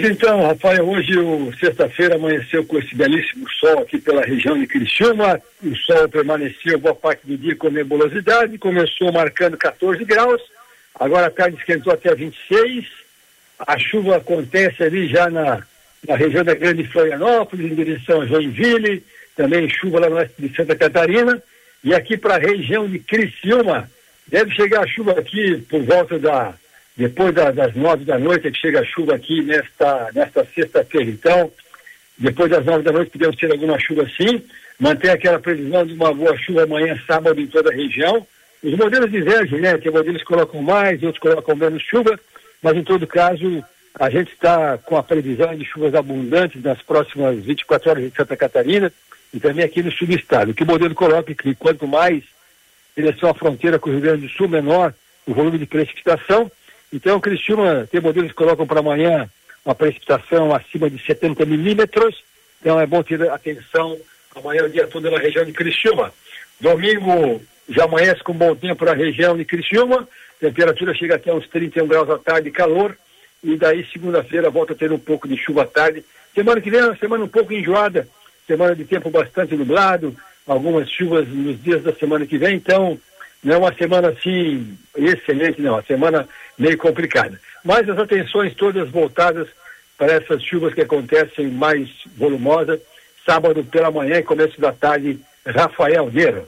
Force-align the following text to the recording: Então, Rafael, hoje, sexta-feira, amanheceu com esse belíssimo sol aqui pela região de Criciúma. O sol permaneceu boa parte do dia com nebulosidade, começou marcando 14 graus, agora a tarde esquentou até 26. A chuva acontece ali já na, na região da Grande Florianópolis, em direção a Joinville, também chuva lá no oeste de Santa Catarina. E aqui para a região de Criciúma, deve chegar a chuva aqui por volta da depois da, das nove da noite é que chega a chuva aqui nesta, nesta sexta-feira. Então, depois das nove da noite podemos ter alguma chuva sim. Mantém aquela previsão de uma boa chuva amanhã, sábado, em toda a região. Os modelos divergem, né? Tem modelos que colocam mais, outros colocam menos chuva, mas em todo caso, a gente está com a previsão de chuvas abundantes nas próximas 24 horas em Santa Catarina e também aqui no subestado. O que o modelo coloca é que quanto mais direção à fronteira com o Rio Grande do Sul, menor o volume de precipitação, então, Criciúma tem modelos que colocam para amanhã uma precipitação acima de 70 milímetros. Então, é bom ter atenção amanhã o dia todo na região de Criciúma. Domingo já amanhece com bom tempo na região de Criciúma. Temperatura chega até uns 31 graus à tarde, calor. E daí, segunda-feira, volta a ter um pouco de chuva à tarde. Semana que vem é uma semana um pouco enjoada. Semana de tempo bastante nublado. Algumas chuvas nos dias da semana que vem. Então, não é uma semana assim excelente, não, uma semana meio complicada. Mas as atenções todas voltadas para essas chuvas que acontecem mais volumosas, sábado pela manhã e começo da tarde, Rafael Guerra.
Então, 0.00 0.42
Rafael, 0.42 0.88
hoje, 0.88 1.12
sexta-feira, 1.58 2.14
amanheceu 2.14 2.64
com 2.64 2.78
esse 2.78 2.94
belíssimo 2.94 3.50
sol 3.50 3.80
aqui 3.80 3.98
pela 3.98 4.22
região 4.22 4.56
de 4.56 4.66
Criciúma. 4.66 5.40
O 5.62 5.74
sol 5.74 6.08
permaneceu 6.08 6.78
boa 6.78 6.94
parte 6.94 7.26
do 7.26 7.36
dia 7.36 7.56
com 7.56 7.68
nebulosidade, 7.68 8.58
começou 8.58 9.12
marcando 9.12 9.56
14 9.56 10.04
graus, 10.04 10.40
agora 10.94 11.26
a 11.26 11.30
tarde 11.30 11.56
esquentou 11.56 11.92
até 11.92 12.14
26. 12.14 12.86
A 13.58 13.76
chuva 13.76 14.18
acontece 14.18 14.84
ali 14.84 15.08
já 15.08 15.28
na, 15.28 15.62
na 16.06 16.16
região 16.16 16.44
da 16.44 16.54
Grande 16.54 16.84
Florianópolis, 16.84 17.72
em 17.72 17.74
direção 17.74 18.20
a 18.20 18.26
Joinville, 18.26 19.02
também 19.34 19.68
chuva 19.68 20.00
lá 20.00 20.08
no 20.08 20.16
oeste 20.16 20.34
de 20.38 20.54
Santa 20.54 20.76
Catarina. 20.76 21.42
E 21.82 21.92
aqui 21.92 22.16
para 22.16 22.36
a 22.36 22.38
região 22.38 22.86
de 22.86 23.00
Criciúma, 23.00 23.90
deve 24.28 24.54
chegar 24.54 24.84
a 24.84 24.86
chuva 24.86 25.18
aqui 25.18 25.56
por 25.68 25.82
volta 25.82 26.18
da 26.18 26.54
depois 26.98 27.32
da, 27.32 27.52
das 27.52 27.76
nove 27.76 28.04
da 28.04 28.18
noite 28.18 28.48
é 28.48 28.50
que 28.50 28.58
chega 28.58 28.80
a 28.80 28.84
chuva 28.84 29.14
aqui 29.14 29.40
nesta, 29.40 30.10
nesta 30.12 30.44
sexta-feira. 30.52 31.08
Então, 31.08 31.48
depois 32.18 32.50
das 32.50 32.64
nove 32.64 32.82
da 32.82 32.90
noite 32.90 33.12
podemos 33.12 33.36
ter 33.36 33.52
alguma 33.52 33.78
chuva 33.78 34.04
sim. 34.16 34.42
Mantém 34.80 35.12
aquela 35.12 35.38
previsão 35.38 35.86
de 35.86 35.92
uma 35.92 36.12
boa 36.12 36.36
chuva 36.36 36.64
amanhã, 36.64 37.00
sábado, 37.06 37.40
em 37.40 37.46
toda 37.46 37.70
a 37.70 37.72
região. 37.72 38.26
Os 38.60 38.74
modelos 38.74 39.12
divergem, 39.12 39.60
né? 39.60 39.78
Tem 39.78 39.92
modelos 39.92 40.22
que 40.22 40.26
colocam 40.26 40.60
mais, 40.60 41.00
outros 41.04 41.22
colocam 41.22 41.54
menos 41.54 41.84
chuva, 41.84 42.18
mas 42.60 42.76
em 42.76 42.82
todo 42.82 43.06
caso, 43.06 43.64
a 43.94 44.10
gente 44.10 44.32
está 44.32 44.76
com 44.78 44.96
a 44.96 45.02
previsão 45.02 45.54
de 45.54 45.64
chuvas 45.64 45.94
abundantes 45.94 46.60
nas 46.60 46.82
próximas 46.82 47.38
24 47.44 47.90
horas 47.90 48.04
em 48.04 48.10
Santa 48.10 48.36
Catarina 48.36 48.92
e 49.32 49.38
também 49.38 49.64
aqui 49.64 49.84
no 49.84 49.92
subestado. 49.92 50.50
O 50.50 50.54
que 50.54 50.64
o 50.64 50.66
modelo 50.66 50.96
coloca 50.96 51.30
é 51.30 51.34
que 51.36 51.54
quanto 51.54 51.86
mais 51.86 52.24
direção 52.96 53.30
à 53.30 53.34
fronteira 53.34 53.78
com 53.78 53.88
o 53.88 53.92
Rio 53.92 54.02
Grande 54.02 54.26
do 54.26 54.32
Sul, 54.32 54.48
menor 54.48 54.92
o 55.24 55.32
volume 55.32 55.58
de 55.58 55.66
precipitação, 55.66 56.50
então, 56.92 57.20
Criciúma 57.20 57.86
tem 57.90 58.00
modelos 58.00 58.30
que 58.30 58.36
colocam 58.36 58.66
para 58.66 58.80
amanhã 58.80 59.28
uma 59.64 59.74
precipitação 59.74 60.54
acima 60.54 60.88
de 60.88 60.98
70 61.04 61.44
milímetros. 61.44 62.22
Então, 62.60 62.80
é 62.80 62.86
bom 62.86 63.02
ter 63.02 63.30
atenção 63.30 63.96
amanhã 64.34 64.64
o 64.64 64.70
dia 64.70 64.86
todo 64.86 65.10
na 65.10 65.18
região 65.18 65.44
de 65.44 65.52
Criciúma. 65.52 66.12
Domingo 66.60 67.42
já 67.68 67.84
amanhece 67.84 68.22
com 68.22 68.32
bom 68.32 68.54
tempo 68.54 68.84
na 68.84 68.94
região 68.94 69.36
de 69.36 69.44
Criciúma. 69.44 70.08
Temperatura 70.40 70.94
chega 70.94 71.16
até 71.16 71.32
uns 71.32 71.46
31 71.48 71.86
graus 71.86 72.08
à 72.08 72.18
tarde, 72.18 72.50
calor. 72.50 72.96
E 73.44 73.56
daí, 73.56 73.86
segunda-feira, 73.92 74.50
volta 74.50 74.72
a 74.72 74.76
ter 74.76 74.90
um 74.90 74.98
pouco 74.98 75.28
de 75.28 75.36
chuva 75.36 75.62
à 75.62 75.66
tarde. 75.66 76.04
Semana 76.34 76.60
que 76.60 76.70
vem 76.70 76.80
é 76.80 76.86
uma 76.86 76.96
semana 76.96 77.24
um 77.24 77.28
pouco 77.28 77.52
enjoada. 77.52 78.08
Semana 78.46 78.74
de 78.74 78.84
tempo 78.84 79.10
bastante 79.10 79.54
nublado. 79.54 80.16
Algumas 80.46 80.90
chuvas 80.90 81.28
nos 81.28 81.62
dias 81.62 81.82
da 81.82 81.92
semana 81.92 82.26
que 82.26 82.38
vem. 82.38 82.56
Então, 82.56 82.98
não 83.42 83.54
é 83.54 83.58
uma 83.58 83.74
semana 83.74 84.08
assim 84.08 84.76
excelente, 84.96 85.60
não, 85.60 85.74
uma 85.74 85.82
semana 85.82 86.28
meio 86.58 86.76
complicada. 86.76 87.40
Mas 87.64 87.88
as 87.88 87.98
atenções 87.98 88.54
todas 88.54 88.88
voltadas 88.90 89.48
para 89.96 90.12
essas 90.12 90.42
chuvas 90.42 90.74
que 90.74 90.80
acontecem 90.80 91.48
mais 91.48 91.88
volumosas, 92.16 92.80
sábado 93.26 93.64
pela 93.64 93.90
manhã 93.90 94.18
e 94.18 94.22
começo 94.22 94.60
da 94.60 94.72
tarde, 94.72 95.18
Rafael 95.44 96.06
Guerra. 96.06 96.44